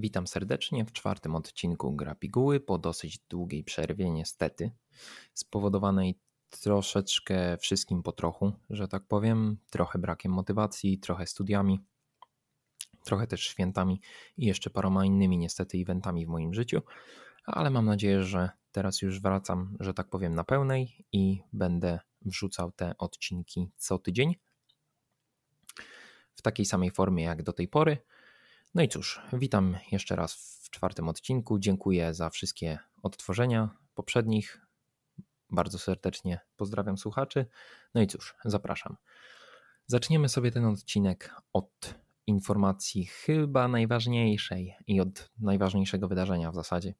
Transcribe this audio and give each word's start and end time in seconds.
Witam 0.00 0.26
serdecznie 0.26 0.84
w 0.84 0.92
czwartym 0.92 1.36
odcinku 1.36 1.92
Gra 1.92 2.14
Piguły 2.14 2.60
po 2.60 2.78
dosyć 2.78 3.18
długiej 3.18 3.64
przerwie, 3.64 4.10
niestety, 4.10 4.70
spowodowanej 5.34 6.18
troszeczkę 6.50 7.56
wszystkim 7.56 8.02
po 8.02 8.12
trochu, 8.12 8.52
że 8.70 8.88
tak 8.88 9.06
powiem, 9.06 9.56
trochę 9.70 9.98
brakiem 9.98 10.32
motywacji, 10.32 10.98
trochę 10.98 11.26
studiami, 11.26 11.80
trochę 13.04 13.26
też 13.26 13.40
świętami 13.40 14.00
i 14.36 14.46
jeszcze 14.46 14.70
paroma 14.70 15.04
innymi 15.04 15.38
niestety 15.38 15.78
eventami 15.78 16.26
w 16.26 16.28
moim 16.28 16.54
życiu, 16.54 16.82
ale 17.44 17.70
mam 17.70 17.86
nadzieję, 17.86 18.22
że 18.22 18.50
teraz 18.72 19.02
już 19.02 19.20
wracam, 19.20 19.76
że 19.80 19.94
tak 19.94 20.08
powiem, 20.08 20.34
na 20.34 20.44
pełnej 20.44 21.06
i 21.12 21.42
będę 21.52 22.00
wrzucał 22.22 22.72
te 22.72 22.94
odcinki 22.98 23.70
co 23.76 23.98
tydzień 23.98 24.34
w 26.34 26.42
takiej 26.42 26.66
samej 26.66 26.90
formie 26.90 27.24
jak 27.24 27.42
do 27.42 27.52
tej 27.52 27.68
pory. 27.68 27.98
No 28.74 28.82
i 28.82 28.88
cóż, 28.88 29.20
witam 29.32 29.76
jeszcze 29.92 30.16
raz 30.16 30.60
w 30.64 30.70
czwartym 30.70 31.08
odcinku. 31.08 31.58
Dziękuję 31.58 32.14
za 32.14 32.30
wszystkie 32.30 32.78
odtworzenia 33.02 33.70
poprzednich. 33.94 34.66
Bardzo 35.50 35.78
serdecznie 35.78 36.40
pozdrawiam 36.56 36.98
słuchaczy. 36.98 37.46
No 37.94 38.00
i 38.00 38.06
cóż, 38.06 38.34
zapraszam. 38.44 38.96
Zaczniemy 39.86 40.28
sobie 40.28 40.50
ten 40.50 40.64
odcinek 40.64 41.34
od 41.52 41.94
informacji 42.26 43.06
chyba 43.06 43.68
najważniejszej 43.68 44.74
i 44.86 45.00
od 45.00 45.30
najważniejszego 45.38 46.08
wydarzenia 46.08 46.50
w 46.50 46.54
zasadzie 46.54 46.94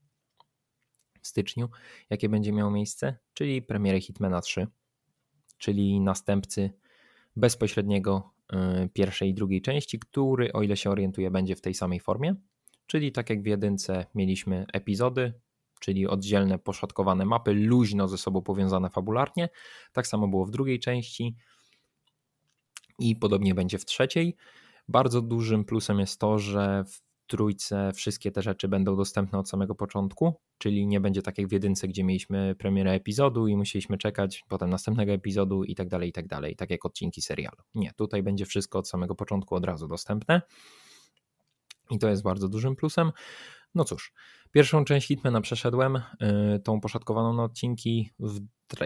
w 1.22 1.28
styczniu, 1.28 1.68
jakie 2.10 2.28
będzie 2.28 2.52
miało 2.52 2.70
miejsce, 2.70 3.16
czyli 3.34 3.62
premiery 3.62 4.00
Hitmana 4.00 4.40
3, 4.40 4.66
czyli 5.58 6.00
następcy 6.00 6.70
bezpośredniego 7.36 8.37
pierwszej 8.92 9.28
i 9.28 9.34
drugiej 9.34 9.62
części, 9.62 9.98
który, 9.98 10.52
o 10.52 10.62
ile 10.62 10.76
się 10.76 10.90
orientuję, 10.90 11.30
będzie 11.30 11.56
w 11.56 11.60
tej 11.60 11.74
samej 11.74 12.00
formie. 12.00 12.34
Czyli 12.86 13.12
tak 13.12 13.30
jak 13.30 13.42
w 13.42 13.46
jedynce 13.46 14.06
mieliśmy 14.14 14.66
epizody, 14.72 15.32
czyli 15.80 16.06
oddzielne, 16.06 16.58
poszatkowane 16.58 17.24
mapy, 17.24 17.52
luźno 17.52 18.08
ze 18.08 18.18
sobą 18.18 18.42
powiązane 18.42 18.90
fabularnie. 18.90 19.48
Tak 19.92 20.06
samo 20.06 20.28
było 20.28 20.46
w 20.46 20.50
drugiej 20.50 20.80
części 20.80 21.36
i 22.98 23.16
podobnie 23.16 23.54
będzie 23.54 23.78
w 23.78 23.84
trzeciej. 23.84 24.36
Bardzo 24.88 25.22
dużym 25.22 25.64
plusem 25.64 26.00
jest 26.00 26.20
to, 26.20 26.38
że 26.38 26.84
w 26.84 27.07
trójce 27.28 27.92
wszystkie 27.94 28.30
te 28.30 28.42
rzeczy 28.42 28.68
będą 28.68 28.96
dostępne 28.96 29.38
od 29.38 29.48
samego 29.48 29.74
początku, 29.74 30.34
czyli 30.58 30.86
nie 30.86 31.00
będzie 31.00 31.22
tak 31.22 31.38
jak 31.38 31.48
w 31.48 31.52
jedynce, 31.52 31.88
gdzie 31.88 32.04
mieliśmy 32.04 32.54
premierę 32.58 32.92
epizodu 32.92 33.48
i 33.48 33.56
musieliśmy 33.56 33.98
czekać 33.98 34.44
potem 34.48 34.70
następnego 34.70 35.12
epizodu 35.12 35.64
i 35.64 35.74
tak 35.74 35.88
dalej, 35.88 36.08
i 36.08 36.12
tak 36.12 36.26
dalej, 36.26 36.56
tak 36.56 36.70
jak 36.70 36.84
odcinki 36.84 37.22
serialu. 37.22 37.56
Nie, 37.74 37.92
tutaj 37.92 38.22
będzie 38.22 38.46
wszystko 38.46 38.78
od 38.78 38.88
samego 38.88 39.14
początku 39.14 39.54
od 39.54 39.64
razu 39.64 39.88
dostępne 39.88 40.42
i 41.90 41.98
to 41.98 42.08
jest 42.08 42.22
bardzo 42.22 42.48
dużym 42.48 42.76
plusem. 42.76 43.12
No 43.74 43.84
cóż, 43.84 44.12
pierwszą 44.52 44.84
część 44.84 45.08
Hitmana 45.08 45.40
przeszedłem, 45.40 46.00
yy, 46.20 46.60
tą 46.60 46.80
poszatkowaną 46.80 47.32
na 47.32 47.44
odcinki, 47.44 48.10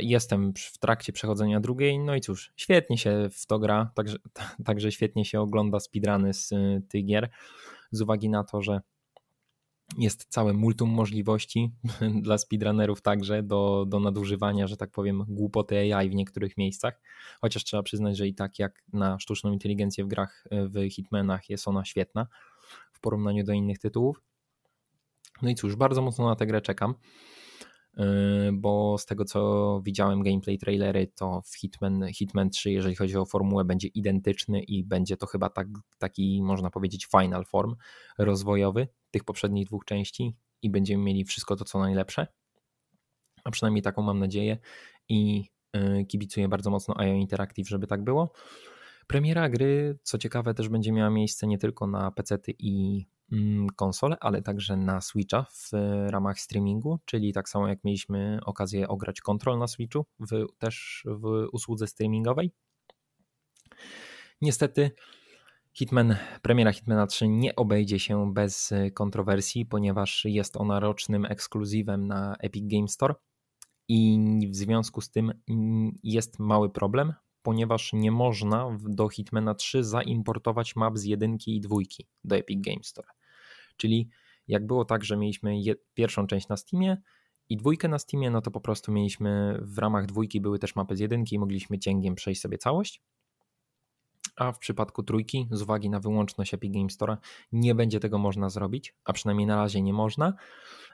jestem 0.01 0.53
w 0.57 0.79
trakcie 0.79 1.13
przechodzenia 1.13 1.61
drugiej, 1.61 1.99
no 1.99 2.15
i 2.15 2.21
cóż, 2.21 2.53
świetnie 2.57 2.99
się 2.99 3.29
w 3.33 3.47
to 3.47 3.59
gra, 3.59 3.91
także, 3.95 4.17
także 4.67 4.93
świetnie 4.93 5.25
się 5.25 5.41
ogląda 5.41 5.81
speedruny 5.81 6.35
z 6.35 6.51
yy, 6.51 6.83
tych 6.89 7.05
gier 7.05 7.31
z 7.93 8.01
uwagi 8.01 8.29
na 8.29 8.45
to, 8.45 8.63
że 8.63 8.81
jest 9.99 10.27
całe 10.29 10.53
multum 10.53 10.91
możliwości 10.91 11.73
dla 12.23 12.39
speedrunnerów 12.39 13.03
także 13.03 13.43
do, 13.43 13.85
do 13.89 14.01
nadużywania, 14.01 14.67
że 14.67 14.77
tak 14.77 14.91
powiem, 14.91 15.25
głupoty 15.29 15.95
AI 15.95 16.11
w 16.11 16.15
niektórych 16.15 16.57
miejscach. 16.57 17.01
Chociaż 17.41 17.65
trzeba 17.65 17.83
przyznać, 17.83 18.17
że 18.17 18.29
i 18.29 18.35
tak 18.35 18.59
jak 18.59 18.83
na 18.93 19.19
sztuczną 19.19 19.53
inteligencję 19.53 20.05
w 20.05 20.09
grach 20.09 20.45
w 20.51 20.91
Hitmanach 20.91 21.51
jest 21.51 21.69
ona 21.69 21.85
świetna 21.85 22.27
w 22.93 23.01
porównaniu 23.01 23.45
do 23.45 23.53
innych 23.53 23.79
tytułów. 23.79 24.23
No 25.43 25.51
i 25.51 25.55
cóż, 25.55 25.77
bardzo 25.77 26.03
mocno 26.03 26.29
na 26.29 26.37
tę 26.37 26.47
grę 26.47 26.61
czekam. 26.61 26.95
Yy, 27.97 28.53
bo 28.53 28.99
z 28.99 29.07
tego 29.07 29.25
co 29.25 29.81
widziałem 29.85 30.23
gameplay 30.23 30.59
trailery, 30.59 31.07
to 31.15 31.43
w 31.45 31.57
Hitman, 31.57 32.07
Hitman 32.15 32.51
3, 32.51 32.71
jeżeli 32.71 32.95
chodzi 32.95 33.17
o 33.17 33.25
formułę, 33.25 33.65
będzie 33.65 33.89
identyczny 33.89 34.63
i 34.63 34.85
będzie 34.85 35.17
to 35.17 35.27
chyba 35.27 35.49
tak, 35.49 35.69
taki, 35.99 36.43
można 36.43 36.71
powiedzieć, 36.71 37.07
final 37.07 37.45
form 37.45 37.77
rozwojowy 38.19 38.89
tych 39.11 39.25
poprzednich 39.25 39.67
dwóch 39.67 39.85
części 39.85 40.37
i 40.63 40.71
będziemy 40.71 41.05
mieli 41.05 41.25
wszystko 41.25 41.57
to, 41.57 41.65
co 41.65 41.79
najlepsze. 41.79 42.27
A 43.45 43.51
przynajmniej 43.51 43.83
taką 43.83 44.03
mam 44.03 44.19
nadzieję 44.19 44.59
i 45.09 45.51
yy, 45.75 46.05
kibicuję 46.05 46.49
bardzo 46.49 46.71
mocno 46.71 47.01
IO 47.01 47.15
Interactive, 47.15 47.69
żeby 47.69 47.87
tak 47.87 48.05
było. 48.05 48.33
Premiera 49.07 49.49
gry, 49.49 49.99
co 50.03 50.19
ciekawe, 50.19 50.55
też 50.55 50.69
będzie 50.69 50.93
miała 50.93 51.11
miejsce 51.11 51.47
nie 51.47 51.59
tylko 51.59 51.87
na 51.87 52.11
PC 52.11 52.39
i 52.59 53.07
konsole, 53.77 54.17
ale 54.21 54.43
także 54.43 54.77
na 54.77 55.01
Switcha 55.01 55.47
w 55.51 55.71
ramach 56.11 56.41
streamingu, 56.41 56.99
czyli 57.05 57.33
tak 57.33 57.49
samo 57.49 57.69
jak 57.69 57.85
mieliśmy 57.85 58.39
okazję 58.45 58.89
ograć 58.89 59.21
Control 59.21 59.59
na 59.59 59.67
Switchu, 59.67 60.07
w, 60.21 60.47
też 60.59 61.05
w 61.07 61.47
usłudze 61.53 61.87
streamingowej. 61.87 62.53
Niestety 64.41 64.91
Hitman, 65.75 66.17
premiera 66.43 66.73
Hitmana 66.73 67.07
3 67.07 67.29
nie 67.29 67.57
obejdzie 67.57 67.99
się 67.99 68.35
bez 68.35 68.73
kontrowersji, 68.95 69.67
ponieważ 69.67 70.25
jest 70.25 70.57
ona 70.57 70.81
rocznym 70.81 71.25
ekskluzywem 71.25 72.07
na 72.07 72.37
Epic 72.41 72.65
Game 72.67 72.89
Store 72.89 73.15
i 73.89 74.19
w 74.51 74.57
związku 74.57 75.01
z 75.01 75.11
tym 75.11 75.33
mm, 75.49 75.93
jest 76.03 76.39
mały 76.39 76.71
problem, 76.71 77.15
ponieważ 77.43 77.93
nie 77.93 78.11
można 78.11 78.79
do 78.81 79.09
Hitmana 79.09 79.55
3 79.55 79.85
zaimportować 79.85 80.77
map 80.77 80.99
z 80.99 81.05
jedynki 81.05 81.57
i 81.57 81.61
dwójki 81.61 82.07
do 82.25 82.37
Epic 82.37 82.65
Game 82.65 82.83
Store. 82.83 83.09
Czyli 83.77 84.09
jak 84.49 84.67
było 84.67 84.85
tak, 84.85 85.05
że 85.05 85.17
mieliśmy 85.17 85.61
pierwszą 85.95 86.27
część 86.27 86.49
na 86.49 86.57
Steamie 86.57 86.97
i 87.49 87.57
dwójkę 87.57 87.89
na 87.89 87.99
Steamie, 87.99 88.31
no 88.31 88.41
to 88.41 88.51
po 88.51 88.61
prostu 88.61 88.93
mieliśmy 88.93 89.59
w 89.63 89.79
ramach 89.79 90.07
dwójki 90.07 90.41
były 90.41 90.59
też 90.59 90.77
mapy 90.77 90.97
z 90.97 91.01
jedynki 91.01 91.37
i 91.37 91.39
mogliśmy 91.39 91.79
cięgiem 91.79 92.15
przejść 92.15 92.41
sobie 92.41 92.59
całość. 92.59 93.03
A 94.37 94.53
w 94.53 94.59
przypadku 94.59 95.03
trójki, 95.03 95.49
z 95.51 95.63
uwagi 95.63 95.91
na 95.91 96.01
wyłączność 96.01 96.55
Epic 96.55 96.73
Game 96.73 96.91
Store, 96.91 97.17
nie 97.53 97.75
będzie 97.75 98.01
tego 98.01 98.19
można 98.19 98.51
zrobić, 98.51 98.95
a 99.05 99.13
przynajmniej 99.13 99.47
na 99.47 99.57
razie 99.57 99.83
nie 99.83 99.93
można, 99.93 100.35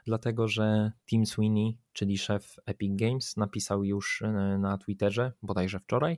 dlatego 0.05 0.47
że 0.47 0.91
Tim 1.09 1.25
Sweeney, 1.25 1.77
czyli 1.93 2.17
szef 2.17 2.55
Epic 2.65 2.91
Games, 2.95 3.37
napisał 3.37 3.83
już 3.83 4.21
e, 4.21 4.57
na 4.57 4.77
Twitterze, 4.77 5.31
bodajże 5.41 5.79
wczoraj, 5.79 6.17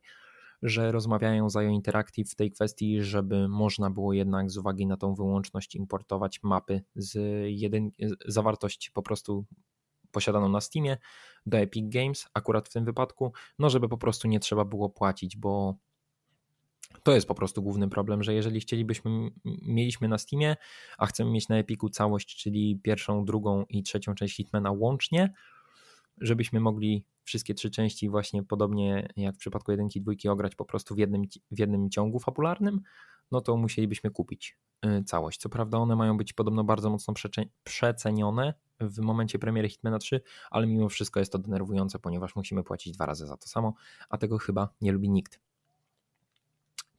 że 0.62 0.92
rozmawiają 0.92 1.50
z 1.50 1.56
IO 1.56 1.70
Interactive 1.70 2.32
w 2.32 2.36
tej 2.36 2.52
kwestii, 2.52 3.04
żeby 3.04 3.48
można 3.48 3.90
było 3.90 4.14
jednak 4.14 4.52
z 4.52 4.58
uwagi 4.58 4.88
na 4.88 4.98
tą 4.98 5.16
wyłączność 5.16 5.76
importować 5.76 6.44
mapy 6.44 6.84
z 6.96 7.18
jedyn, 7.46 7.92
zawartość 8.26 8.90
po 8.90 9.02
prostu 9.02 9.46
posiadaną 10.12 10.50
na 10.50 10.62
Steamie 10.62 10.98
do 11.46 11.58
Epic 11.58 11.86
Games, 11.90 12.28
akurat 12.34 12.70
w 12.70 12.74
tym 12.74 12.86
wypadku, 12.86 13.34
no 13.60 13.70
żeby 13.70 13.90
po 13.90 13.98
prostu 13.98 14.28
nie 14.28 14.40
trzeba 14.40 14.66
było 14.66 14.90
płacić, 14.90 15.38
bo 15.38 15.76
to 17.04 17.12
jest 17.12 17.28
po 17.28 17.36
prostu 17.36 17.62
główny 17.64 17.90
problem, 17.90 18.24
że 18.24 18.34
jeżeli 18.34 18.60
chcielibyśmy, 18.60 19.12
mieliśmy 19.62 20.08
na 20.08 20.18
Steamie, 20.18 20.56
a 20.98 21.06
chcemy 21.06 21.32
mieć 21.32 21.50
na 21.50 21.58
Epiku 21.58 21.90
całość, 21.90 22.36
czyli 22.36 22.80
pierwszą, 22.84 23.26
drugą 23.26 23.66
i 23.70 23.84
trzecią 23.84 24.16
część 24.16 24.36
Hitmana 24.36 24.72
łącznie, 24.72 25.34
żebyśmy 26.18 26.60
mogli 26.60 27.06
wszystkie 27.24 27.54
trzy 27.54 27.72
części 27.72 28.10
właśnie 28.10 28.44
podobnie 28.44 29.08
jak 29.18 29.36
w 29.36 29.38
przypadku 29.38 29.72
jedynki 29.72 30.00
i 30.00 30.02
dwójki 30.02 30.30
ograć 30.30 30.56
po 30.56 30.66
prostu 30.66 30.96
w 30.96 30.98
jednym, 30.98 31.22
w 31.52 31.60
jednym 31.60 31.90
ciągu 31.90 32.20
fabularnym, 32.20 32.82
no 33.32 33.42
to 33.42 33.58
musielibyśmy 33.58 34.10
kupić 34.10 34.58
y, 34.86 35.04
całość. 35.04 35.40
Co 35.40 35.50
prawda 35.50 35.78
one 35.78 35.96
mają 35.96 36.18
być 36.18 36.34
podobno 36.34 36.64
bardzo 36.64 36.90
mocno 36.90 37.14
przecenione 37.64 38.54
w 38.80 39.00
momencie 39.00 39.40
premiery 39.40 39.70
Hitmana 39.70 40.00
3, 40.00 40.22
ale 40.52 40.68
mimo 40.68 40.90
wszystko 40.90 41.20
jest 41.20 41.32
to 41.32 41.40
denerwujące, 41.40 42.00
ponieważ 42.00 42.36
musimy 42.36 42.64
płacić 42.64 42.94
dwa 42.94 43.06
razy 43.06 43.28
za 43.28 43.38
to 43.38 43.48
samo, 43.48 43.74
a 44.10 44.18
tego 44.18 44.38
chyba 44.38 44.70
nie 44.82 44.92
lubi 44.92 45.10
nikt. 45.10 45.40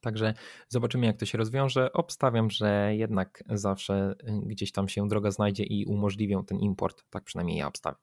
Także 0.03 0.35
zobaczymy, 0.69 1.07
jak 1.07 1.17
to 1.17 1.27
się 1.27 1.39
rozwiąże. 1.39 1.93
Obstawiam, 1.93 2.51
że 2.51 2.97
jednak 2.97 3.45
zawsze 3.51 4.15
y, 4.29 4.41
gdzieś 4.47 4.73
tam 4.73 4.89
się 4.89 5.09
droga 5.09 5.31
znajdzie 5.31 5.65
i 5.65 5.87
umożliwią 5.87 6.45
ten 6.45 6.59
import. 6.59 7.05
Tak 7.11 7.25
przynajmniej 7.25 7.59
ja 7.59 7.67
obstawiam. 7.67 8.01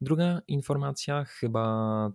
Druga 0.00 0.40
informacja, 0.48 1.24
chyba 1.24 2.12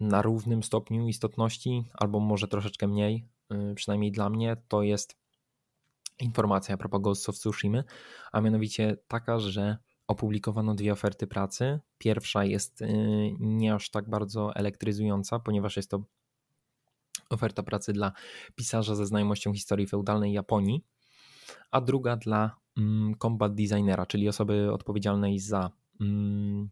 na 0.00 0.22
równym 0.22 0.62
stopniu 0.62 1.08
istotności, 1.08 1.84
albo 1.94 2.20
może 2.20 2.48
troszeczkę 2.48 2.88
mniej, 2.88 3.28
y, 3.52 3.74
przynajmniej 3.74 4.12
dla 4.12 4.30
mnie, 4.30 4.56
to 4.68 4.82
jest 4.82 5.16
informacja 6.20 6.74
a 6.74 6.78
propos 6.78 7.00
Ghost 7.02 7.28
of 7.28 7.36
Tsushima, 7.36 7.82
a 8.32 8.40
mianowicie 8.40 8.96
taka, 9.08 9.38
że 9.38 9.78
opublikowano 10.06 10.74
dwie 10.74 10.92
oferty 10.92 11.26
pracy. 11.26 11.80
Pierwsza 11.98 12.44
jest 12.44 12.82
y, 12.82 12.86
nie 13.40 13.74
aż 13.74 13.90
tak 13.90 14.10
bardzo 14.10 14.54
elektryzująca, 14.54 15.38
ponieważ 15.38 15.76
jest 15.76 15.90
to 15.90 16.04
oferta 17.34 17.62
pracy 17.62 17.92
dla 17.92 18.12
pisarza 18.54 18.94
ze 18.94 19.06
znajomością 19.06 19.52
historii 19.52 19.86
feudalnej 19.86 20.32
Japonii, 20.32 20.84
a 21.70 21.80
druga 21.80 22.16
dla 22.16 22.56
mm, 22.76 23.14
combat 23.18 23.54
designera, 23.54 24.06
czyli 24.06 24.28
osoby 24.28 24.72
odpowiedzialnej 24.72 25.38
za 25.38 25.70
mm, 26.00 26.70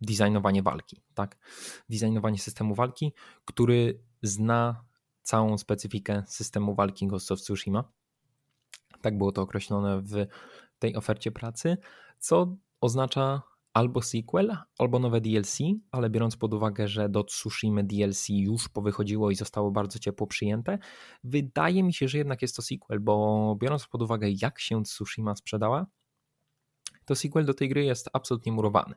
designowanie 0.00 0.62
walki, 0.62 1.02
tak? 1.14 1.38
Designowanie 1.88 2.38
systemu 2.38 2.74
walki, 2.74 3.12
który 3.44 4.00
zna 4.22 4.84
całą 5.22 5.58
specyfikę 5.58 6.22
systemu 6.26 6.74
walki 6.74 7.06
Ghost 7.06 7.32
of 7.32 7.40
Tsushima 7.40 7.84
Tak 9.00 9.18
było 9.18 9.32
to 9.32 9.42
określone 9.42 10.02
w 10.02 10.26
tej 10.78 10.96
ofercie 10.96 11.30
pracy, 11.30 11.76
co 12.18 12.56
oznacza 12.80 13.42
albo 13.78 14.02
sequel, 14.02 14.56
albo 14.78 14.98
nowe 14.98 15.20
DLC, 15.20 15.58
ale 15.90 16.10
biorąc 16.10 16.36
pod 16.36 16.54
uwagę, 16.54 16.88
że 16.88 17.08
do 17.08 17.24
Tsushima 17.24 17.82
DLC 17.82 18.28
już 18.28 18.68
powychodziło 18.68 19.30
i 19.30 19.34
zostało 19.34 19.70
bardzo 19.70 19.98
ciepło 19.98 20.26
przyjęte, 20.26 20.78
wydaje 21.24 21.82
mi 21.82 21.94
się, 21.94 22.08
że 22.08 22.18
jednak 22.18 22.42
jest 22.42 22.56
to 22.56 22.62
sequel, 22.62 23.00
bo 23.00 23.56
biorąc 23.60 23.86
pod 23.86 24.02
uwagę, 24.02 24.28
jak 24.42 24.60
się 24.60 24.84
Tsushima 24.84 25.36
sprzedała, 25.36 25.86
to 27.04 27.14
sequel 27.14 27.44
do 27.44 27.54
tej 27.54 27.68
gry 27.68 27.84
jest 27.84 28.08
absolutnie 28.12 28.52
murowany. 28.52 28.94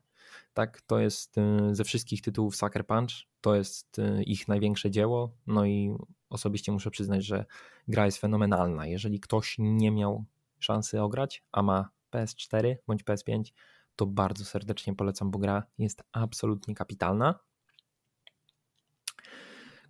Tak, 0.53 0.81
to 0.81 0.99
jest 0.99 1.37
y, 1.37 1.75
ze 1.75 1.83
wszystkich 1.83 2.21
tytułów 2.21 2.55
Sucker 2.55 2.85
Punch, 2.85 3.11
to 3.41 3.55
jest 3.55 3.99
y, 3.99 4.23
ich 4.23 4.47
największe 4.47 4.91
dzieło, 4.91 5.31
no 5.47 5.65
i 5.65 5.95
osobiście 6.29 6.71
muszę 6.71 6.91
przyznać, 6.91 7.25
że 7.25 7.45
gra 7.87 8.05
jest 8.05 8.17
fenomenalna. 8.17 8.87
Jeżeli 8.87 9.19
ktoś 9.19 9.55
nie 9.59 9.91
miał 9.91 10.25
szansy 10.59 11.01
ograć, 11.01 11.43
a 11.51 11.63
ma 11.63 11.89
PS4 12.11 12.75
bądź 12.87 13.03
PS5, 13.03 13.43
to 13.95 14.05
bardzo 14.05 14.45
serdecznie 14.45 14.95
polecam, 14.95 15.31
bo 15.31 15.39
gra 15.39 15.63
jest 15.77 16.03
absolutnie 16.11 16.75
kapitalna. 16.75 17.39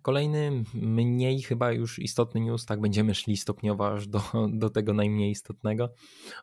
Kolejny, 0.02 0.64
mniej 0.74 1.42
chyba 1.42 1.72
już 1.72 1.98
istotny 1.98 2.40
news, 2.40 2.66
tak 2.66 2.80
będziemy 2.80 3.14
szli 3.14 3.36
stopniowo 3.36 3.92
aż 3.92 4.08
do, 4.08 4.22
do 4.52 4.70
tego 4.70 4.94
najmniej 4.94 5.30
istotnego. 5.30 5.94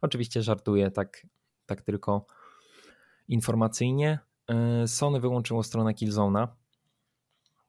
Oczywiście 0.01 0.43
żartuję, 0.43 0.91
tak, 0.91 1.27
tak 1.65 1.81
tylko 1.81 2.25
informacyjnie. 3.27 4.19
E, 4.47 4.87
Sony 4.87 5.19
wyłączyło 5.19 5.63
stronę 5.63 5.91
Killzone'a, 5.91 6.47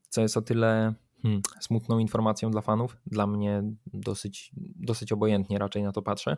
co 0.09 0.21
jest 0.21 0.37
o 0.37 0.43
tyle 0.43 0.95
hmm, 1.23 1.43
smutną 1.61 1.99
informacją 1.99 2.51
dla 2.51 2.61
fanów. 2.61 2.97
Dla 3.07 3.27
mnie 3.27 3.63
dosyć, 3.87 4.53
dosyć 4.57 5.13
obojętnie 5.13 5.59
raczej 5.59 5.83
na 5.83 5.93
to 5.93 6.03
patrzę 6.03 6.37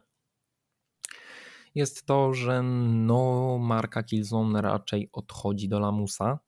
jest 1.75 2.07
to, 2.07 2.35
że 2.35 2.63
no, 2.63 3.59
marka 3.59 4.03
Killzone 4.03 4.63
raczej 4.63 5.09
odchodzi 5.13 5.69
do 5.69 5.81
lamusa 5.81 6.39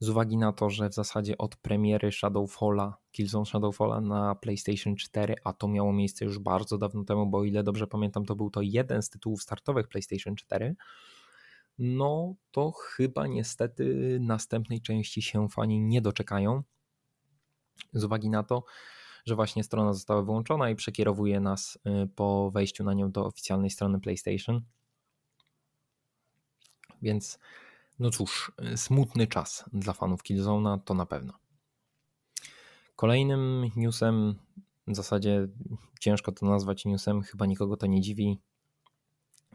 z 0.00 0.08
uwagi 0.08 0.36
na 0.36 0.52
to, 0.52 0.70
że 0.70 0.88
w 0.88 0.94
zasadzie 0.94 1.38
od 1.38 1.56
premiery 1.56 2.12
Shadowfalla, 2.12 2.96
Killzone 3.12 3.46
Shadowfalla 3.46 4.00
na 4.00 4.34
PlayStation 4.34 4.96
4, 4.96 5.34
a 5.44 5.52
to 5.52 5.68
miało 5.68 5.92
miejsce 5.92 6.24
już 6.24 6.38
bardzo 6.38 6.78
dawno 6.78 7.04
temu, 7.04 7.26
bo 7.26 7.38
o 7.38 7.44
ile 7.44 7.62
dobrze 7.62 7.86
pamiętam, 7.86 8.24
to 8.24 8.36
był 8.36 8.50
to 8.50 8.62
jeden 8.62 9.02
z 9.02 9.10
tytułów 9.10 9.42
startowych 9.42 9.88
PlayStation 9.88 10.36
4, 10.36 10.76
no 11.78 12.34
to 12.50 12.70
chyba 12.70 13.26
niestety 13.26 14.18
następnej 14.20 14.80
części 14.80 15.22
się 15.22 15.48
fani 15.48 15.80
nie 15.80 16.00
doczekają. 16.00 16.62
Z 17.92 18.04
uwagi 18.04 18.30
na 18.30 18.42
to, 18.42 18.64
że 19.26 19.34
właśnie 19.34 19.64
strona 19.64 19.92
została 19.92 20.22
wyłączona 20.22 20.70
i 20.70 20.74
przekierowuje 20.74 21.40
nas 21.40 21.78
y, 22.04 22.08
po 22.14 22.50
wejściu 22.50 22.84
na 22.84 22.94
nią 22.94 23.10
do 23.10 23.26
oficjalnej 23.26 23.70
strony 23.70 24.00
PlayStation. 24.00 24.62
Więc 27.02 27.38
no 27.98 28.10
cóż, 28.10 28.52
y, 28.72 28.76
smutny 28.76 29.26
czas 29.26 29.64
dla 29.72 29.92
fanów 29.92 30.22
Killzone'a 30.22 30.78
to 30.84 30.94
na 30.94 31.06
pewno. 31.06 31.32
Kolejnym 32.96 33.70
newsem, 33.76 34.34
w 34.86 34.96
zasadzie 34.96 35.48
ciężko 36.00 36.32
to 36.32 36.46
nazwać 36.46 36.84
newsem, 36.84 37.22
chyba 37.22 37.46
nikogo 37.46 37.76
to 37.76 37.86
nie 37.86 38.00
dziwi, 38.00 38.38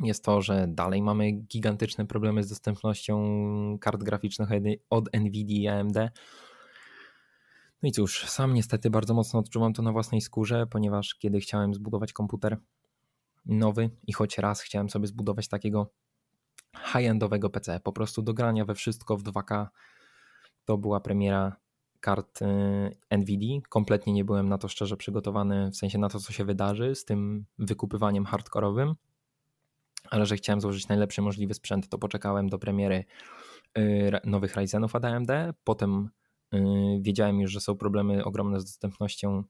jest 0.01 0.23
to, 0.23 0.41
że 0.41 0.65
dalej 0.67 1.01
mamy 1.01 1.31
gigantyczne 1.31 2.05
problemy 2.05 2.43
z 2.43 2.49
dostępnością 2.49 3.77
kart 3.81 4.03
graficznych 4.03 4.49
od 4.89 5.13
Nvidia 5.13 5.57
i 5.57 5.67
AMD. 5.67 5.97
No 7.83 7.89
i 7.89 7.91
cóż, 7.91 8.25
sam 8.25 8.53
niestety 8.53 8.89
bardzo 8.89 9.13
mocno 9.13 9.39
odczuwam 9.39 9.73
to 9.73 9.81
na 9.81 9.91
własnej 9.91 10.21
skórze, 10.21 10.67
ponieważ 10.67 11.15
kiedy 11.15 11.39
chciałem 11.39 11.73
zbudować 11.73 12.13
komputer 12.13 12.57
nowy 13.45 13.89
i 14.07 14.13
choć 14.13 14.37
raz 14.37 14.61
chciałem 14.61 14.89
sobie 14.89 15.07
zbudować 15.07 15.47
takiego 15.47 15.91
high-endowego 16.75 17.49
PC, 17.49 17.79
po 17.79 17.93
prostu 17.93 18.21
do 18.21 18.33
grania 18.33 18.65
we 18.65 18.75
wszystko 18.75 19.17
w 19.17 19.23
2K, 19.23 19.67
to 20.65 20.77
była 20.77 20.99
premiera 20.99 21.55
kart 21.99 22.41
y, 22.41 23.17
NVIDIA. 23.17 23.61
Kompletnie 23.69 24.13
nie 24.13 24.25
byłem 24.25 24.49
na 24.49 24.57
to 24.57 24.67
szczerze 24.67 24.97
przygotowany, 24.97 25.71
w 25.71 25.75
sensie 25.75 25.97
na 25.97 26.09
to, 26.09 26.19
co 26.19 26.33
się 26.33 26.45
wydarzy 26.45 26.95
z 26.95 27.05
tym 27.05 27.45
wykupywaniem 27.59 28.25
hardkorowym, 28.25 28.95
ale 30.09 30.25
że 30.25 30.35
chciałem 30.35 30.61
złożyć 30.61 30.87
najlepszy 30.87 31.21
możliwy 31.21 31.53
sprzęt, 31.53 31.89
to 31.89 31.97
poczekałem 31.97 32.49
do 32.49 32.59
premiery 32.59 33.05
y, 33.77 34.11
nowych 34.23 34.55
Ryzenów 34.55 34.95
od 34.95 35.05
AMD, 35.05 35.29
potem 35.63 36.09
wiedziałem 37.01 37.39
już, 37.39 37.51
że 37.51 37.61
są 37.61 37.75
problemy 37.77 38.23
ogromne 38.23 38.59
z 38.61 38.65
dostępnością 38.65 39.43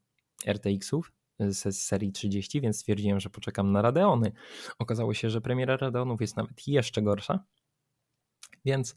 RTX-ów 0.48 1.12
z 1.40 1.78
serii 1.78 2.12
30, 2.12 2.62
więc 2.62 2.78
stwierdziłem, 2.78 3.20
że 3.20 3.30
poczekam 3.30 3.72
na 3.72 3.82
Radeony. 3.82 4.32
Okazało 4.80 5.14
się, 5.14 5.30
że 5.30 5.42
premiera 5.42 5.78
Radeonów 5.78 6.22
jest 6.22 6.38
nawet 6.38 6.68
jeszcze 6.68 7.02
gorsza, 7.02 7.44
więc 8.66 8.96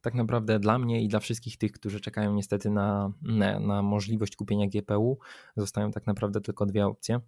tak 0.00 0.14
naprawdę 0.14 0.58
dla 0.58 0.78
mnie 0.78 1.02
i 1.02 1.08
dla 1.08 1.20
wszystkich 1.20 1.56
tych, 1.56 1.72
którzy 1.72 2.00
czekają 2.00 2.34
niestety 2.34 2.70
na, 2.70 3.12
na, 3.60 3.82
możliwość 3.82 4.36
kupienia 4.36 4.66
GPU, 4.66 5.18
zostają 5.56 5.90
tak 5.90 6.06
naprawdę 6.06 6.40
tylko 6.40 6.66
dwie 6.66 6.86
opcje, 6.86 7.20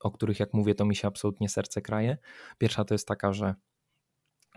o 0.00 0.10
których 0.10 0.40
jak 0.40 0.54
mówię, 0.54 0.74
to 0.74 0.84
mi 0.84 0.96
się 0.96 1.08
absolutnie 1.08 1.48
serce 1.48 1.82
kraje. 1.82 2.18
Pierwsza 2.58 2.84
to 2.84 2.94
jest 2.94 3.08
taka, 3.08 3.32
że 3.32 3.54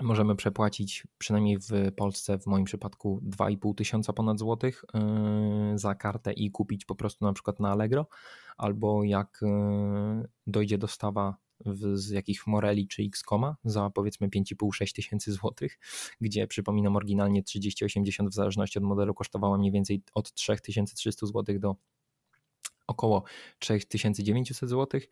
możemy 0.02 0.36
przepłacić 0.36 1.08
przynajmniej 1.18 1.58
w 1.58 1.92
Polsce, 1.96 2.40
w 2.40 2.46
moim 2.46 2.66
przypadku 2.66 3.22
2,5 3.24 3.76
tysiąca 3.76 4.14
ponad 4.14 4.40
złotych 4.40 4.86
yy, 4.94 5.78
za 5.78 5.96
kartę 5.96 6.34
i 6.34 6.52
kupić 6.52 6.86
po 6.86 6.96
prostu 6.96 7.26
na 7.26 7.34
przykład 7.34 7.60
na 7.60 7.72
Allegro, 7.72 8.08
albo 8.58 9.04
jak 9.04 9.40
yy, 9.42 10.30
dojdzie 10.48 10.78
dostawa 10.78 11.38
z 11.94 12.10
jakichś 12.10 12.48
Moreli 12.48 12.88
czy 12.88 13.04
Xcoma 13.04 13.56
za 13.64 13.90
powiedzmy 13.90 14.28
5,5-6 14.28 14.96
tysięcy 14.96 15.32
złotych, 15.32 15.80
gdzie 16.22 16.48
przypominam 16.48 16.96
oryginalnie 16.96 17.44
3080 17.44 18.30
w 18.30 18.34
zależności 18.34 18.80
od 18.80 18.86
modelu 18.86 19.14
kosztowała 19.14 19.58
mniej 19.58 19.72
więcej 19.72 20.04
od 20.14 20.34
3300 20.34 21.26
złotych 21.26 21.60
do 21.60 21.76
około 22.88 23.24
3900 23.60 24.70
złotych 24.70 25.08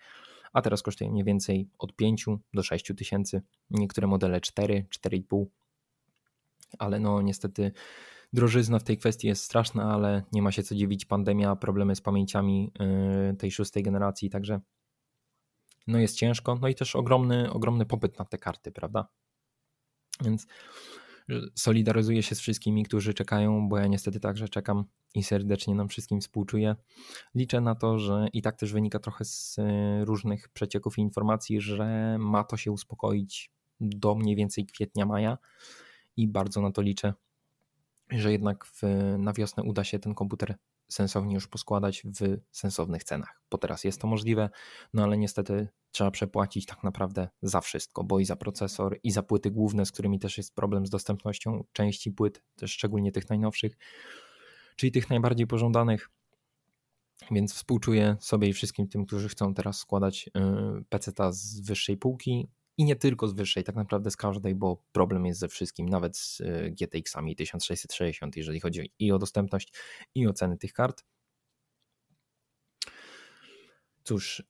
a 0.54 0.62
teraz 0.62 0.82
kosztuje 0.82 1.12
mniej 1.12 1.24
więcej 1.24 1.70
od 1.80 1.96
5 1.96 2.26
do 2.54 2.64
6 2.64 2.92
tysięcy, 2.98 3.42
niektóre 3.70 4.08
modele 4.08 4.42
4, 4.42 4.86
4,5, 4.90 5.46
ale 6.80 7.00
no 7.00 7.22
niestety 7.22 7.72
drożyzna 8.34 8.80
w 8.80 8.84
tej 8.84 8.98
kwestii 8.98 9.28
jest 9.28 9.44
straszna, 9.44 9.94
ale 9.94 10.24
nie 10.32 10.42
ma 10.42 10.52
się 10.52 10.64
co 10.64 10.76
dziwić, 10.76 11.06
pandemia, 11.06 11.56
problemy 11.56 11.96
z 11.96 12.02
pamięciami 12.02 12.72
yy, 13.30 13.36
tej 13.36 13.52
szóstej 13.52 13.84
generacji, 13.84 14.30
także 14.30 14.60
no 15.88 16.00
jest 16.00 16.18
ciężko, 16.18 16.58
no 16.62 16.68
i 16.68 16.76
też 16.76 16.96
ogromny, 16.96 17.52
ogromny 17.52 17.86
popyt 17.86 18.20
na 18.20 18.26
te 18.26 18.38
karty, 18.38 18.72
prawda? 18.72 19.08
Więc 20.22 20.48
solidaryzuję 21.56 22.24
się 22.24 22.36
z 22.36 22.40
wszystkimi, 22.40 22.84
którzy 22.84 23.14
czekają, 23.14 23.70
bo 23.70 23.78
ja 23.78 23.88
niestety 23.88 24.20
także 24.20 24.50
czekam 24.50 24.84
i 25.16 25.24
serdecznie 25.24 25.76
nam 25.76 25.90
wszystkim 25.90 26.22
współczuję. 26.22 26.76
Liczę 27.36 27.62
na 27.62 27.76
to, 27.76 28.00
że 28.00 28.28
i 28.34 28.42
tak 28.42 28.56
też 28.56 28.74
wynika 28.74 29.00
trochę 29.00 29.26
z 29.26 29.60
e, 29.60 30.06
różnych 30.06 30.50
przecieków 30.50 30.98
i 30.98 31.02
informacji, 31.02 31.62
że 31.62 32.18
ma 32.20 32.44
to 32.44 32.58
się 32.58 32.72
uspokoić 32.72 33.52
do 33.82 34.16
mniej 34.16 34.36
więcej 34.36 34.66
kwietnia, 34.66 35.06
maja 35.06 35.38
i 36.18 36.28
bardzo 36.28 36.62
na 36.62 36.72
to 36.72 36.82
liczę, 36.82 37.14
że 38.10 38.32
jednak 38.32 38.66
w, 38.66 38.82
na 39.18 39.34
wiosnę 39.34 39.64
uda 39.64 39.84
się 39.84 40.00
ten 40.00 40.14
komputer 40.14 40.56
sensownie 40.90 41.36
już 41.36 41.48
poskładać 41.48 42.04
w 42.04 42.38
sensownych 42.52 43.04
cenach, 43.04 43.42
bo 43.52 43.58
teraz 43.58 43.84
jest 43.84 44.02
to 44.02 44.08
możliwe, 44.08 44.50
no 44.94 45.04
ale 45.04 45.18
niestety 45.18 45.68
trzeba 45.92 46.12
przepłacić 46.12 46.66
tak 46.66 46.84
naprawdę 46.84 47.30
za 47.42 47.62
wszystko, 47.62 48.04
bo 48.04 48.20
i 48.20 48.26
za 48.26 48.36
procesor, 48.36 49.00
i 49.04 49.12
za 49.12 49.24
płyty 49.24 49.52
główne, 49.52 49.86
z 49.86 49.92
którymi 49.92 50.20
też 50.20 50.38
jest 50.38 50.56
problem 50.56 50.86
z 50.86 50.90
dostępnością 50.90 51.64
części 51.72 52.12
płyt, 52.12 52.44
też 52.56 52.72
szczególnie 52.72 53.12
tych 53.12 53.30
najnowszych, 53.30 53.78
czyli 54.76 54.92
tych 54.92 55.10
najbardziej 55.10 55.48
pożądanych. 55.48 56.10
Więc 57.32 57.54
współczuję 57.54 58.18
sobie 58.20 58.48
i 58.48 58.54
wszystkim 58.54 58.88
tym, 58.88 59.06
którzy 59.06 59.30
chcą 59.30 59.54
teraz 59.54 59.78
składać 59.78 60.28
y, 60.28 60.84
PC-ta 60.90 61.32
z 61.32 61.60
wyższej 61.60 61.98
półki 61.98 62.48
i 62.80 62.86
nie 62.86 62.96
tylko 62.96 63.28
z 63.28 63.34
wyższej, 63.34 63.64
tak 63.64 63.76
naprawdę 63.76 64.12
z 64.12 64.18
każdej, 64.18 64.56
bo 64.56 64.84
problem 64.92 65.26
jest 65.26 65.40
ze 65.40 65.48
wszystkim, 65.48 65.90
nawet 65.90 66.18
z 66.18 66.40
y, 66.40 66.76
GTX-ami 66.80 67.36
1660, 67.36 68.38
jeżeli 68.38 68.60
chodzi 68.60 68.92
i 69.00 69.12
o 69.12 69.20
dostępność, 69.20 69.74
i 70.16 70.28
o 70.28 70.34
ceny 70.34 70.58
tych 70.58 70.74
kart. 70.74 71.06
Cóż, 74.04 74.40
y, 74.40 74.44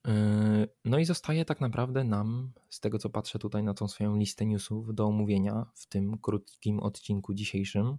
no 0.85 0.99
i 0.99 1.05
zostaje 1.05 1.45
tak 1.45 1.61
naprawdę 1.61 2.03
nam, 2.03 2.51
z 2.69 2.79
tego 2.79 2.99
co 2.99 3.09
patrzę 3.09 3.39
tutaj 3.39 3.63
na 3.63 3.73
tą 3.73 3.87
swoją 3.87 4.17
listę 4.17 4.45
newsów, 4.45 4.95
do 4.95 5.05
omówienia 5.05 5.65
w 5.75 5.85
tym 5.87 6.17
krótkim 6.17 6.79
odcinku 6.79 7.33
dzisiejszym. 7.33 7.97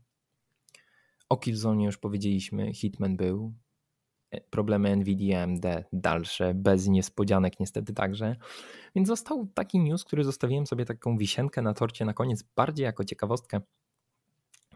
O 1.28 1.36
Killzone 1.36 1.84
już 1.84 1.98
powiedzieliśmy, 1.98 2.74
Hitman 2.74 3.16
był, 3.16 3.46
e, 3.46 3.69
problemy 4.50 4.96
NVIDIA 4.96 5.42
AMD 5.42 5.64
dalsze, 5.92 6.54
bez 6.54 6.88
niespodzianek 6.88 7.60
niestety 7.60 7.94
także. 7.94 8.36
Więc 8.94 9.08
został 9.08 9.46
taki 9.54 9.78
news, 9.78 10.04
który 10.04 10.24
zostawiłem 10.24 10.66
sobie 10.66 10.84
taką 10.84 11.16
wisienkę 11.16 11.62
na 11.62 11.74
torcie 11.74 12.04
na 12.04 12.14
koniec, 12.14 12.42
bardziej 12.56 12.84
jako 12.84 13.04
ciekawostkę, 13.04 13.60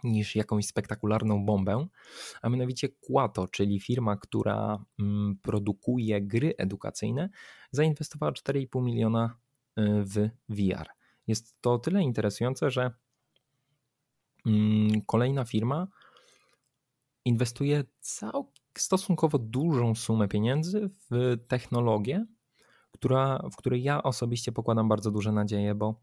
niż 0.04 0.36
jakąś 0.36 0.66
spektakularną 0.66 1.44
bombę, 1.44 1.86
a 2.42 2.48
mianowicie 2.48 2.88
Quato, 2.88 3.48
czyli 3.48 3.80
firma, 3.80 4.16
która 4.16 4.84
mm, 4.98 5.38
produkuje 5.42 6.22
gry 6.22 6.54
edukacyjne, 6.58 7.28
zainwestowała 7.70 8.32
4,5 8.32 8.82
miliona 8.82 9.36
y, 9.78 9.82
w 10.04 10.28
VR. 10.48 10.88
Jest 11.26 11.56
to 11.60 11.78
tyle 11.78 12.02
interesujące, 12.02 12.70
że 12.70 12.90
mm, 14.46 15.02
kolejna 15.06 15.44
firma 15.44 15.86
inwestuje 17.24 17.84
całkiem 18.00 18.63
stosunkowo 18.80 19.38
dużą 19.38 19.94
sumę 19.94 20.28
pieniędzy 20.28 20.90
w 21.10 21.36
technologię, 21.48 22.26
która, 22.92 23.38
w 23.52 23.56
której 23.56 23.82
ja 23.82 24.02
osobiście 24.02 24.52
pokładam 24.52 24.88
bardzo 24.88 25.10
duże 25.10 25.32
nadzieje, 25.32 25.74
bo 25.74 26.00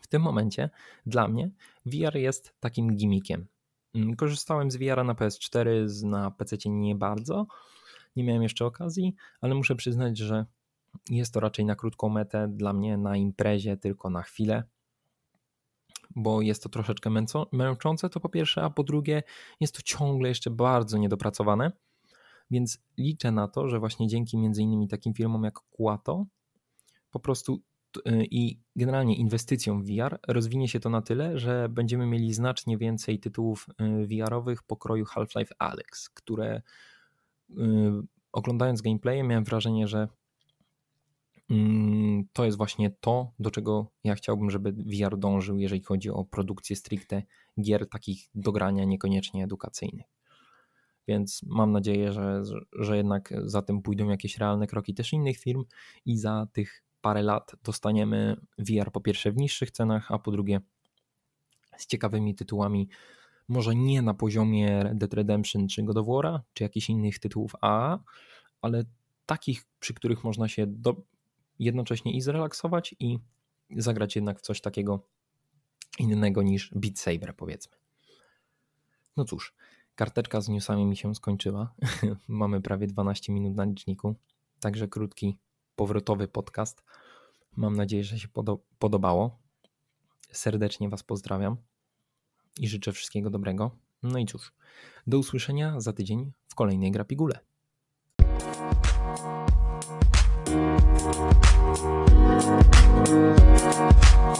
w 0.00 0.06
tym 0.06 0.22
momencie 0.22 0.70
dla 1.06 1.28
mnie 1.28 1.50
VR 1.86 2.16
jest 2.16 2.54
takim 2.60 2.96
gimmickiem. 2.96 3.46
Mm, 3.94 4.16
korzystałem 4.16 4.70
z 4.70 4.76
VR 4.76 5.04
na 5.04 5.14
PS4, 5.14 6.04
na 6.04 6.30
PC 6.30 6.56
nie 6.66 6.94
bardzo. 6.94 7.46
Nie 8.16 8.24
miałem 8.24 8.42
jeszcze 8.42 8.66
okazji, 8.66 9.14
ale 9.40 9.54
muszę 9.54 9.76
przyznać, 9.76 10.18
że 10.18 10.46
jest 11.10 11.34
to 11.34 11.40
raczej 11.40 11.64
na 11.64 11.76
krótką 11.76 12.08
metę 12.08 12.48
dla 12.48 12.72
mnie 12.72 12.98
na 12.98 13.16
imprezie, 13.16 13.76
tylko 13.76 14.10
na 14.10 14.22
chwilę, 14.22 14.62
bo 16.16 16.42
jest 16.42 16.62
to 16.62 16.68
troszeczkę 16.68 17.10
męczące, 17.52 18.10
to 18.10 18.20
po 18.20 18.28
pierwsze, 18.28 18.62
a 18.62 18.70
po 18.70 18.82
drugie, 18.82 19.22
jest 19.60 19.74
to 19.74 19.82
ciągle 19.82 20.28
jeszcze 20.28 20.50
bardzo 20.50 20.98
niedopracowane. 20.98 21.72
Więc 22.50 22.78
liczę 22.98 23.32
na 23.32 23.48
to, 23.48 23.68
że 23.68 23.78
właśnie 23.78 24.08
dzięki 24.08 24.38
między 24.38 24.62
innymi 24.62 24.88
takim 24.88 25.14
firmom 25.14 25.44
jak 25.44 25.54
Quato 25.70 26.26
po 27.10 27.20
prostu 27.20 27.62
Y, 27.96 28.26
i 28.30 28.60
generalnie 28.76 29.16
inwestycją 29.16 29.82
w 29.82 29.86
VR 29.86 30.18
rozwinie 30.28 30.68
się 30.68 30.80
to 30.80 30.90
na 30.90 31.02
tyle, 31.02 31.38
że 31.38 31.68
będziemy 31.68 32.06
mieli 32.06 32.34
znacznie 32.34 32.78
więcej 32.78 33.18
tytułów 33.18 33.66
y, 33.80 34.06
VR-owych 34.06 34.62
pokroju 34.62 35.04
Half-Life 35.04 35.54
Alyx, 35.58 36.10
które 36.10 36.62
y, 37.50 37.54
oglądając 38.32 38.82
gameplaye 38.82 39.22
miałem 39.22 39.44
wrażenie, 39.44 39.88
że 39.88 40.08
to 42.32 42.44
jest 42.44 42.56
właśnie 42.56 42.90
to, 42.90 43.32
do 43.38 43.50
czego 43.50 43.92
ja 44.04 44.14
chciałbym, 44.14 44.50
żeby 44.50 44.72
VR 44.72 45.18
dążył, 45.18 45.58
jeżeli 45.58 45.82
chodzi 45.82 46.10
o 46.10 46.24
produkcję 46.24 46.76
stricte 46.76 47.22
gier 47.60 47.88
takich 47.88 48.28
do 48.34 48.52
grania, 48.52 48.84
niekoniecznie 48.84 49.44
edukacyjnych. 49.44 50.06
Więc 51.08 51.42
mam 51.46 51.72
nadzieję, 51.72 52.12
że, 52.12 52.42
że 52.72 52.96
jednak 52.96 53.34
za 53.44 53.62
tym 53.62 53.82
pójdą 53.82 54.08
jakieś 54.08 54.38
realne 54.38 54.66
kroki 54.66 54.94
też 54.94 55.12
innych 55.12 55.38
firm 55.38 55.64
i 56.04 56.18
za 56.18 56.46
tych 56.52 56.84
parę 57.00 57.22
lat 57.22 57.52
dostaniemy 57.64 58.36
VR 58.58 58.92
po 58.92 59.00
pierwsze 59.00 59.32
w 59.32 59.36
niższych 59.36 59.70
cenach, 59.70 60.12
a 60.12 60.18
po 60.18 60.30
drugie 60.30 60.60
z 61.76 61.86
ciekawymi 61.86 62.34
tytułami, 62.34 62.88
może 63.48 63.74
nie 63.74 64.02
na 64.02 64.14
poziomie 64.14 64.82
Red 64.82 64.98
Dead 64.98 65.14
Redemption 65.14 65.68
czy 65.68 65.82
God 65.82 65.96
of 65.96 66.06
War, 66.06 66.42
czy 66.54 66.62
jakichś 66.62 66.90
innych 66.90 67.18
tytułów 67.18 67.52
A, 67.60 67.98
ale 68.62 68.84
takich, 69.26 69.64
przy 69.80 69.94
których 69.94 70.24
można 70.24 70.48
się 70.48 70.66
do, 70.66 70.96
jednocześnie 71.58 72.12
i 72.12 72.20
zrelaksować 72.20 72.94
i 73.00 73.18
zagrać 73.76 74.16
jednak 74.16 74.38
w 74.38 74.42
coś 74.42 74.60
takiego 74.60 75.00
innego 75.98 76.42
niż 76.42 76.70
Beat 76.74 76.98
Saber 76.98 77.36
powiedzmy. 77.36 77.76
No 79.16 79.24
cóż, 79.24 79.54
karteczka 79.94 80.40
z 80.40 80.48
newsami 80.48 80.86
mi 80.86 80.96
się 80.96 81.14
skończyła. 81.14 81.74
Mamy 82.28 82.60
prawie 82.60 82.86
12 82.86 83.32
minut 83.32 83.54
na 83.54 83.64
liczniku, 83.64 84.14
także 84.60 84.88
krótki 84.88 85.36
powrotowy 85.76 86.28
podcast. 86.28 86.82
Mam 87.56 87.76
nadzieję, 87.76 88.04
że 88.04 88.18
się 88.18 88.28
podobało. 88.78 89.38
Serdecznie 90.32 90.88
Was 90.88 91.02
pozdrawiam 91.02 91.56
i 92.58 92.68
życzę 92.68 92.92
wszystkiego 92.92 93.30
dobrego. 93.30 93.70
No 94.02 94.18
i 94.18 94.26
cóż, 94.26 94.52
do 95.06 95.18
usłyszenia 95.18 95.80
za 95.80 95.92
tydzień 95.92 96.32
w 96.48 96.54
kolejnej 96.54 96.90
Grapigule. 96.90 97.38
Thank 102.38 102.66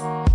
you. 0.00 0.25